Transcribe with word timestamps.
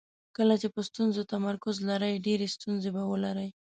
کله 0.37 0.55
چې 0.61 0.67
په 0.75 0.81
ستونزو 0.89 1.21
تمرکز 1.33 1.75
لرئ 1.89 2.13
ډېرې 2.25 2.47
ستونزې 2.55 2.89
به 2.95 3.03
ولرئ. 3.11 3.49